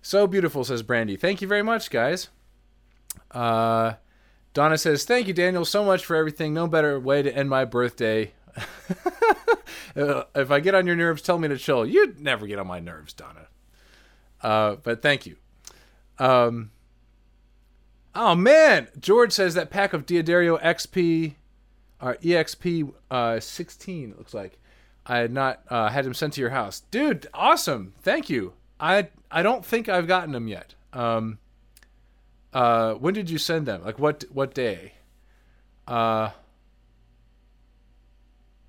So 0.00 0.26
beautiful, 0.26 0.64
says 0.64 0.82
Brandy. 0.82 1.16
Thank 1.16 1.42
you 1.42 1.48
very 1.48 1.62
much, 1.62 1.90
guys. 1.90 2.28
Uh, 3.30 3.94
Donna 4.54 4.78
says 4.78 5.04
thank 5.04 5.26
you, 5.26 5.34
Daniel, 5.34 5.64
so 5.64 5.84
much 5.84 6.04
for 6.04 6.16
everything. 6.16 6.54
No 6.54 6.66
better 6.66 7.00
way 7.00 7.22
to 7.22 7.34
end 7.34 7.50
my 7.50 7.64
birthday. 7.64 8.32
Uh, 9.94 10.24
if 10.34 10.50
I 10.50 10.60
get 10.60 10.74
on 10.74 10.86
your 10.86 10.96
nerves, 10.96 11.22
tell 11.22 11.38
me 11.38 11.48
to 11.48 11.58
chill. 11.58 11.84
You'd 11.84 12.20
never 12.20 12.46
get 12.46 12.58
on 12.58 12.66
my 12.66 12.80
nerves, 12.80 13.12
Donna. 13.12 13.48
Uh, 14.40 14.76
but 14.76 15.02
thank 15.02 15.26
you. 15.26 15.36
Um, 16.18 16.70
oh 18.14 18.34
man, 18.34 18.88
George 18.98 19.32
says 19.32 19.54
that 19.54 19.70
pack 19.70 19.92
of 19.92 20.06
D'Addario 20.06 20.60
XP 20.62 21.34
or 22.02 22.16
EXP 22.16 22.92
uh, 23.10 23.40
16 23.40 24.10
it 24.10 24.18
looks 24.18 24.34
like 24.34 24.58
I 25.06 25.18
had 25.18 25.32
not 25.32 25.62
uh, 25.68 25.88
had 25.88 26.04
them 26.04 26.14
sent 26.14 26.34
to 26.34 26.40
your 26.40 26.50
house, 26.50 26.80
dude. 26.90 27.26
Awesome, 27.32 27.94
thank 28.02 28.28
you. 28.28 28.52
I 28.78 29.08
I 29.30 29.42
don't 29.42 29.64
think 29.64 29.88
I've 29.88 30.06
gotten 30.06 30.32
them 30.32 30.46
yet. 30.48 30.74
Um, 30.92 31.38
uh, 32.52 32.94
when 32.94 33.14
did 33.14 33.30
you 33.30 33.38
send 33.38 33.66
them? 33.66 33.82
Like 33.82 33.98
what 33.98 34.24
what 34.30 34.54
day? 34.54 34.92
Uh, 35.88 36.30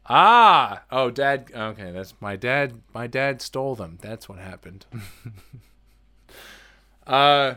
Ah, 0.05 0.83
oh, 0.91 1.09
dad. 1.09 1.49
Okay, 1.55 1.91
that's 1.91 2.13
my 2.19 2.35
dad. 2.35 2.81
My 2.93 3.07
dad 3.07 3.41
stole 3.41 3.75
them. 3.75 3.99
That's 4.01 4.27
what 4.27 4.37
happened. 4.37 4.85
uh, 7.07 7.55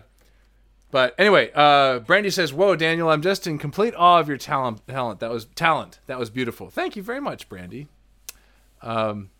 But 0.90 1.14
anyway, 1.18 1.50
uh, 1.54 1.98
Brandy 2.00 2.30
says, 2.30 2.52
"Whoa, 2.52 2.76
Daniel, 2.76 3.10
I'm 3.10 3.22
just 3.22 3.46
in 3.46 3.58
complete 3.58 3.94
awe 3.96 4.20
of 4.20 4.28
your 4.28 4.36
talent. 4.36 4.86
Talent 4.86 5.20
that 5.20 5.30
was 5.30 5.46
talent. 5.46 6.00
That 6.06 6.18
was 6.18 6.30
beautiful. 6.30 6.70
Thank 6.70 6.96
you 6.96 7.02
very 7.02 7.20
much, 7.20 7.48
Brandy." 7.48 7.88
Um, 8.82 9.30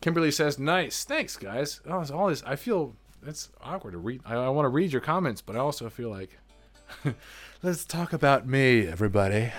Kimberly 0.00 0.30
says, 0.30 0.58
"Nice, 0.58 1.04
thanks, 1.04 1.36
guys." 1.36 1.80
Oh, 1.86 2.00
it's 2.00 2.10
all 2.10 2.28
this. 2.28 2.42
I 2.44 2.56
feel 2.56 2.96
it's 3.24 3.50
awkward 3.62 3.92
to 3.92 3.98
read. 3.98 4.20
I, 4.24 4.34
I 4.34 4.48
want 4.48 4.64
to 4.66 4.70
read 4.70 4.92
your 4.92 5.00
comments, 5.00 5.40
but 5.40 5.56
I 5.56 5.60
also 5.60 5.88
feel 5.88 6.10
like 6.10 6.38
let's 7.62 7.84
talk 7.84 8.12
about 8.12 8.46
me, 8.46 8.86
everybody. 8.86 9.52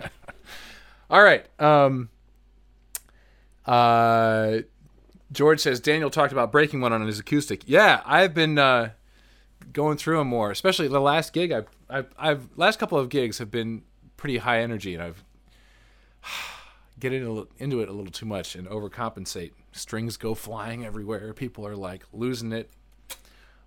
all 1.10 1.22
right. 1.22 1.46
Um, 1.60 2.08
uh, 3.66 4.58
George 5.32 5.60
says 5.60 5.80
Daniel 5.80 6.10
talked 6.10 6.32
about 6.32 6.50
breaking 6.50 6.80
one 6.80 6.92
on 6.92 7.06
his 7.06 7.18
acoustic. 7.18 7.62
Yeah, 7.66 8.02
I've 8.06 8.32
been 8.34 8.58
uh, 8.58 8.90
going 9.72 9.96
through 9.96 10.18
them 10.18 10.28
more, 10.28 10.50
especially 10.50 10.88
the 10.88 11.00
last 11.00 11.32
gig. 11.32 11.52
I've, 11.52 11.68
I've, 11.88 12.12
I've 12.18 12.48
last 12.56 12.78
couple 12.78 12.98
of 12.98 13.08
gigs 13.08 13.38
have 13.38 13.50
been 13.50 13.82
pretty 14.16 14.38
high 14.38 14.60
energy, 14.60 14.94
and 14.94 15.02
I've 15.02 15.24
get 17.00 17.12
into, 17.12 17.48
into 17.58 17.80
it 17.80 17.88
a 17.88 17.92
little 17.92 18.12
too 18.12 18.26
much 18.26 18.54
and 18.54 18.68
overcompensate. 18.68 19.52
Strings 19.72 20.16
go 20.16 20.34
flying 20.34 20.84
everywhere. 20.84 21.32
People 21.34 21.66
are 21.66 21.76
like 21.76 22.04
losing 22.12 22.52
it. 22.52 22.70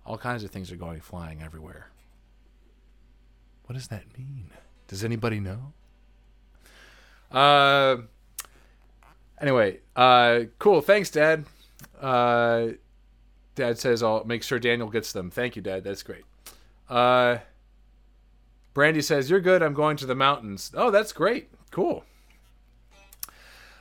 All 0.04 0.18
kinds 0.18 0.42
of 0.44 0.50
things 0.50 0.72
are 0.72 0.76
going 0.76 1.00
flying 1.00 1.42
everywhere. 1.42 1.88
What 3.66 3.74
does 3.74 3.88
that 3.88 4.04
mean? 4.18 4.50
Does 4.88 5.04
anybody 5.04 5.40
know? 5.40 5.72
Uh, 7.30 7.98
anyway, 9.40 9.78
uh, 9.96 10.40
cool. 10.58 10.80
Thanks, 10.80 11.10
Dad. 11.10 11.46
Uh, 12.00 12.68
Dad 13.54 13.78
says 13.78 14.02
I'll 14.02 14.24
make 14.24 14.42
sure 14.42 14.58
Daniel 14.58 14.88
gets 14.88 15.12
them. 15.12 15.30
Thank 15.30 15.56
you, 15.56 15.62
Dad. 15.62 15.84
That's 15.84 16.02
great. 16.02 16.24
Uh, 16.88 17.38
Brandy 18.74 19.02
says 19.02 19.28
you're 19.28 19.40
good. 19.40 19.62
I'm 19.62 19.74
going 19.74 19.96
to 19.98 20.06
the 20.06 20.14
mountains. 20.14 20.72
Oh, 20.74 20.90
that's 20.90 21.12
great. 21.12 21.50
Cool. 21.70 22.04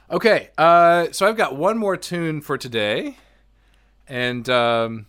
Okay, 0.09 0.49
uh, 0.57 1.07
so 1.11 1.25
I've 1.25 1.37
got 1.37 1.55
one 1.55 1.77
more 1.77 1.95
tune 1.95 2.41
for 2.41 2.57
today, 2.57 3.15
and 4.09 4.49
um, 4.49 5.05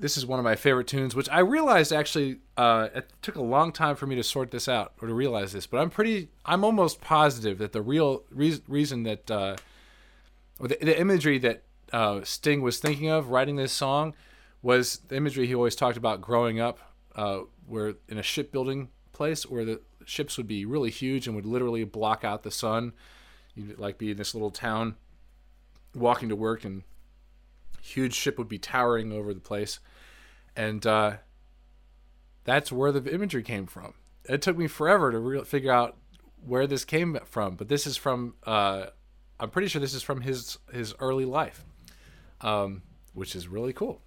this 0.00 0.16
is 0.16 0.26
one 0.26 0.40
of 0.40 0.44
my 0.44 0.56
favorite 0.56 0.88
tunes, 0.88 1.14
which 1.14 1.28
I 1.28 1.38
realized 1.38 1.92
actually 1.92 2.38
uh, 2.56 2.88
it 2.92 3.12
took 3.22 3.36
a 3.36 3.42
long 3.42 3.70
time 3.70 3.94
for 3.94 4.08
me 4.08 4.16
to 4.16 4.24
sort 4.24 4.50
this 4.50 4.68
out 4.68 4.94
or 5.00 5.06
to 5.06 5.14
realize 5.14 5.52
this, 5.52 5.68
but 5.68 5.78
I'm 5.78 5.90
pretty, 5.90 6.28
I'm 6.44 6.64
almost 6.64 7.00
positive 7.00 7.58
that 7.58 7.72
the 7.72 7.82
real 7.82 8.24
re- 8.30 8.60
reason 8.66 9.04
that, 9.04 9.30
uh, 9.30 9.56
or 10.58 10.66
the, 10.66 10.76
the, 10.80 10.98
imagery 10.98 11.38
that 11.38 11.62
uh, 11.92 12.22
Sting 12.24 12.62
was 12.62 12.78
thinking 12.78 13.08
of 13.08 13.30
writing 13.30 13.56
this 13.56 13.72
song 13.72 14.14
was 14.62 14.98
the 15.08 15.16
imagery 15.16 15.46
he 15.46 15.54
always 15.54 15.76
talked 15.76 15.96
about 15.96 16.20
growing 16.20 16.60
up, 16.60 16.78
uh, 17.14 17.40
where 17.66 17.94
in 18.08 18.18
a 18.18 18.22
shipbuilding 18.22 18.88
place 19.12 19.44
where 19.44 19.64
the 19.64 19.80
ships 20.06 20.36
would 20.36 20.48
be 20.48 20.64
really 20.64 20.90
huge 20.90 21.26
and 21.26 21.36
would 21.36 21.46
literally 21.46 21.84
block 21.84 22.24
out 22.24 22.42
the 22.42 22.50
sun. 22.50 22.92
You'd 23.54 23.78
like 23.78 23.98
be 23.98 24.10
in 24.10 24.16
this 24.16 24.34
little 24.34 24.50
town 24.50 24.96
walking 25.94 26.28
to 26.28 26.36
work 26.36 26.64
and 26.64 26.82
huge 27.80 28.14
ship 28.14 28.38
would 28.38 28.48
be 28.48 28.58
towering 28.58 29.12
over 29.12 29.32
the 29.32 29.40
place. 29.40 29.78
And 30.56 30.84
uh, 30.86 31.16
that's 32.44 32.72
where 32.72 32.90
the 32.90 33.12
imagery 33.12 33.42
came 33.42 33.66
from. 33.66 33.94
It 34.24 34.42
took 34.42 34.56
me 34.56 34.66
forever 34.66 35.12
to 35.12 35.18
re- 35.18 35.44
figure 35.44 35.70
out 35.70 35.96
where 36.46 36.66
this 36.66 36.84
came 36.84 37.18
from 37.24 37.56
but 37.56 37.68
this 37.68 37.86
is 37.86 37.96
from 37.96 38.34
uh, 38.44 38.86
i'm 39.40 39.50
pretty 39.50 39.68
sure 39.68 39.80
this 39.80 39.94
is 39.94 40.02
from 40.02 40.20
his 40.20 40.58
his 40.72 40.94
early 41.00 41.24
life 41.24 41.64
um, 42.40 42.82
which 43.12 43.34
is 43.36 43.48
really 43.48 43.72
cool. 43.72 44.00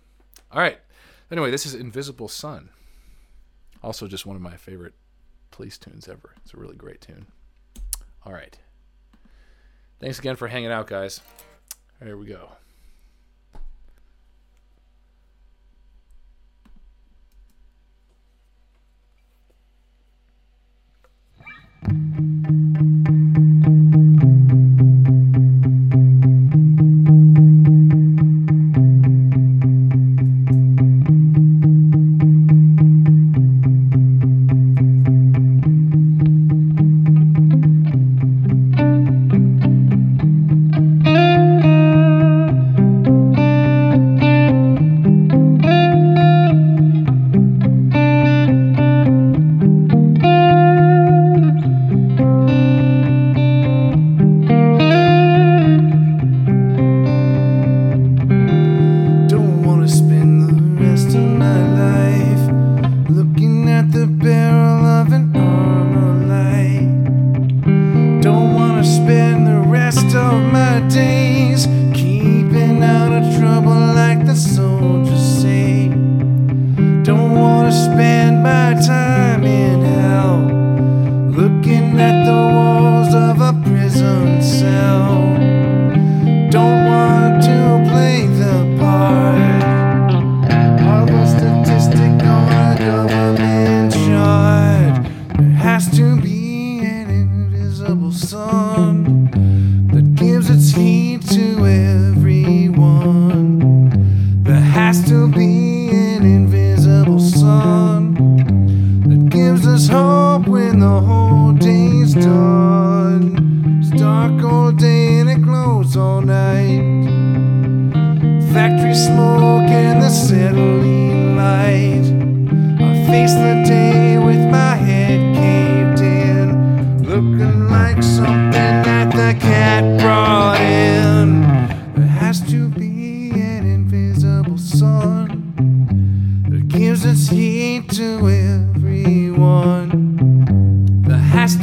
All 0.52 0.62
right. 0.62 0.80
Anyway 1.32 1.52
this 1.52 1.66
is 1.66 1.74
invisible 1.74 2.28
sun. 2.28 2.70
Also 3.84 4.08
just 4.08 4.26
one 4.26 4.36
of 4.36 4.42
my 4.42 4.58
favorite 4.58 4.94
police 5.52 5.78
tunes 5.78 6.08
ever. 6.08 6.34
It's 6.44 6.54
a 6.54 6.58
really 6.58 6.76
great 6.76 7.02
tune. 7.02 7.28
All 8.26 8.34
right. 8.34 8.58
Thanks 10.00 10.20
again 10.20 10.36
for 10.36 10.48
hanging 10.48 10.72
out, 10.72 10.88
guys. 10.88 11.22
Here 12.04 12.18
we 12.18 12.28
go. 12.28 12.52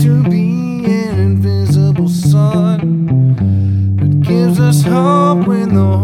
to 0.01 0.23
be 0.25 0.85
an 0.85 1.19
invisible 1.21 2.09
sun 2.09 3.37
that 3.97 4.21
gives 4.23 4.59
us 4.61 4.83
hope 4.83 5.47
when 5.47 5.75
the 5.75 6.04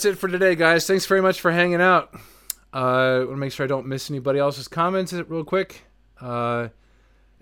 that's 0.00 0.16
it 0.16 0.18
for 0.18 0.28
today, 0.28 0.54
guys. 0.54 0.86
Thanks 0.86 1.04
very 1.04 1.20
much 1.20 1.42
for 1.42 1.50
hanging 1.52 1.82
out. 1.82 2.14
Uh, 2.72 2.76
I 2.76 3.18
want 3.18 3.30
to 3.32 3.36
make 3.36 3.52
sure 3.52 3.64
I 3.64 3.66
don't 3.66 3.86
miss 3.86 4.08
anybody 4.08 4.38
else's 4.38 4.66
comments 4.66 5.12
real 5.12 5.44
quick. 5.44 5.82
Uh, 6.18 6.68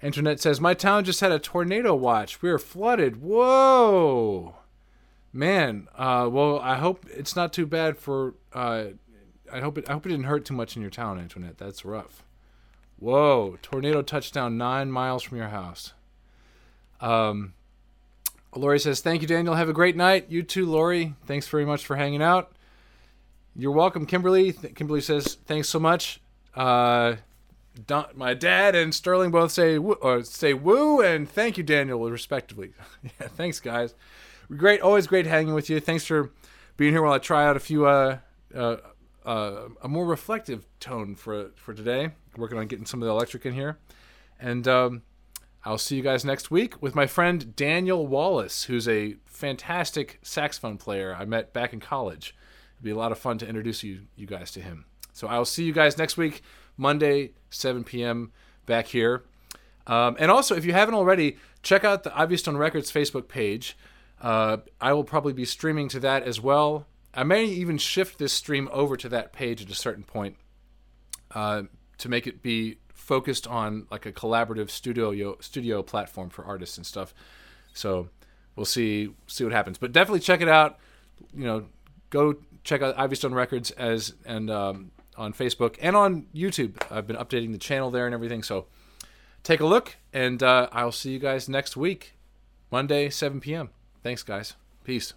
Antoinette 0.02 0.40
says, 0.40 0.61
My 0.61 0.74
town 0.74 1.04
just 1.04 1.20
had 1.20 1.30
a 1.30 1.38
tornado 1.38 1.94
watch. 1.94 2.42
We 2.42 2.50
were 2.50 2.59
flooded. 2.59 3.22
Whoa. 3.22 4.56
Man, 5.32 5.86
uh, 5.94 6.28
well, 6.32 6.59
I 6.59 6.78
hope 6.78 7.06
it's 7.14 7.36
not 7.36 7.52
too 7.52 7.64
bad 7.64 7.96
for. 7.96 8.34
Uh, 8.52 8.86
I 9.52 9.61
hope 9.61 9.78
it. 9.78 9.88
I 9.88 9.92
hope 9.92 10.06
it 10.06 10.09
didn't 10.09 10.24
hurt 10.24 10.44
too 10.44 10.54
much 10.54 10.74
in 10.74 10.82
your 10.82 10.90
town, 10.90 11.20
Antoinette. 11.20 11.59
That's 11.59 11.84
rough. 11.84 12.24
Whoa! 12.98 13.56
Tornado 13.62 14.02
touchdown 14.02 14.59
nine 14.59 14.90
miles 14.90 15.22
from 15.22 15.38
your 15.38 15.48
house. 15.48 15.92
Um, 17.00 17.54
Lori 18.55 18.80
says, 18.80 19.01
"Thank 19.01 19.22
you, 19.22 19.28
Daniel. 19.28 19.55
Have 19.55 19.68
a 19.68 19.74
great 19.74 19.96
night. 19.96 20.26
You 20.28 20.42
too, 20.42 20.66
Lori. 20.66 21.14
Thanks 21.26 21.46
very 21.49 21.64
much 21.64 21.84
for 21.84 21.96
hanging 21.96 22.22
out. 22.22 22.53
You're 23.55 23.72
welcome, 23.72 24.07
Kimberly. 24.07 24.53
Th- 24.53 24.74
Kimberly 24.74 25.01
says, 25.01 25.36
"Thanks 25.46 25.68
so 25.68 25.78
much." 25.78 26.20
Uh, 26.55 27.16
Don, 27.86 28.07
my 28.14 28.34
dad 28.34 28.74
and 28.74 28.94
Sterling 28.94 29.30
both 29.30 29.53
say 29.53 29.78
woo, 29.78 29.94
or 29.94 30.22
say 30.24 30.55
woo 30.55 31.01
and 31.01 31.28
thank 31.28 31.57
you, 31.57 31.62
Daniel, 31.62 32.11
respectively. 32.11 32.72
yeah, 33.03 33.28
thanks, 33.28 33.61
guys. 33.61 33.94
Great, 34.57 34.80
always 34.80 35.07
great 35.07 35.26
hanging 35.26 35.55
with 35.55 35.70
you. 35.70 35.78
Thanks 35.78 36.05
for 36.05 36.30
being 36.76 36.92
here 36.92 37.03
while 37.03 37.12
I 37.12 37.18
try 37.18 37.46
out 37.46 37.57
a 37.57 37.61
few 37.61 37.86
uh, 37.86 38.18
uh, 38.55 38.76
uh, 39.24 39.68
a 39.82 39.88
more 39.88 40.07
reflective 40.07 40.66
tone 40.80 41.14
for 41.14 41.51
for 41.55 41.74
today. 41.74 42.12
Working 42.36 42.59
on 42.59 42.66
getting 42.66 42.86
some 42.86 43.03
of 43.03 43.07
the 43.07 43.12
electric 43.12 43.44
in 43.46 43.53
here, 43.53 43.78
and 44.40 44.66
um, 44.66 45.03
I'll 45.64 45.78
see 45.78 45.96
you 45.96 46.02
guys 46.02 46.24
next 46.24 46.50
week 46.50 46.80
with 46.80 46.94
my 46.94 47.06
friend 47.06 47.54
Daniel 47.56 48.06
Wallace, 48.06 48.64
who's 48.64 48.88
a 48.88 49.16
fantastic 49.24 50.18
saxophone 50.22 50.78
player 50.78 51.16
I 51.18 51.24
met 51.24 51.52
back 51.52 51.72
in 51.72 51.80
college. 51.80 52.34
It'd 52.76 52.84
be 52.84 52.90
a 52.90 52.96
lot 52.96 53.12
of 53.12 53.18
fun 53.18 53.38
to 53.38 53.48
introduce 53.48 53.82
you 53.82 54.02
you 54.16 54.26
guys 54.26 54.50
to 54.52 54.61
him. 54.61 54.84
So 55.12 55.26
I'll 55.26 55.44
see 55.44 55.64
you 55.64 55.72
guys 55.72 55.98
next 55.98 56.16
week, 56.16 56.42
Monday, 56.76 57.32
7 57.50 57.82
p.m. 57.82 58.30
back 58.66 58.86
here. 58.86 59.24
Um, 59.88 60.16
and 60.20 60.30
also, 60.30 60.54
if 60.54 60.64
you 60.64 60.72
haven't 60.72 60.94
already, 60.94 61.38
check 61.62 61.82
out 61.82 62.04
the 62.04 62.16
Ivy 62.16 62.36
Stone 62.36 62.56
Records 62.56 62.92
Facebook 62.92 63.26
page. 63.26 63.76
Uh, 64.20 64.59
I 64.80 64.92
will 64.92 65.04
probably 65.04 65.32
be 65.32 65.44
streaming 65.44 65.88
to 65.88 66.00
that 66.00 66.22
as 66.22 66.40
well. 66.40 66.86
I 67.14 67.24
may 67.24 67.44
even 67.46 67.78
shift 67.78 68.18
this 68.18 68.32
stream 68.32 68.68
over 68.70 68.96
to 68.96 69.09
that 69.09 69.32
page 69.32 69.62
at 69.62 69.70
a 69.70 69.74
certain 69.74 70.04
point 70.04 70.36
uh, 71.34 71.62
to 71.98 72.09
make 72.09 72.26
it 72.26 72.42
be 72.42 72.78
focused 73.09 73.46
on 73.46 73.86
like 73.90 74.04
a 74.04 74.12
collaborative 74.12 74.68
studio 74.68 75.34
studio 75.40 75.82
platform 75.82 76.28
for 76.28 76.44
artists 76.44 76.76
and 76.76 76.84
stuff. 76.84 77.14
So 77.72 78.11
we'll 78.54 78.66
see 78.66 79.14
see 79.26 79.44
what 79.44 79.52
happens. 79.54 79.78
But 79.78 79.92
definitely 79.92 80.20
check 80.20 80.42
it 80.42 80.48
out. 80.48 80.78
You 81.34 81.44
know, 81.44 81.66
go 82.11 82.36
check 82.64 82.82
out 82.82 82.98
Ivy 82.98 83.16
Stone 83.16 83.32
Records 83.32 83.70
as 83.70 84.12
and 84.26 84.50
um, 84.50 84.90
on 85.16 85.32
Facebook 85.32 85.76
and 85.80 85.96
on 85.96 86.26
YouTube. 86.34 86.74
I've 86.90 87.06
been 87.06 87.16
updating 87.16 87.52
the 87.52 87.59
channel 87.59 87.90
there 87.90 88.04
and 88.04 88.14
everything. 88.14 88.42
So 88.42 88.66
take 89.42 89.61
a 89.61 89.66
look, 89.66 89.96
and 90.12 90.42
uh, 90.42 90.68
I'll 90.70 90.92
see 90.92 91.11
you 91.11 91.18
guys 91.18 91.48
next 91.48 91.78
week, 91.78 92.14
Monday, 92.70 93.09
7 93.09 93.40
p.m. 93.40 93.70
Thanks, 94.02 94.22
guys. 94.22 94.54
Peace. 94.84 95.14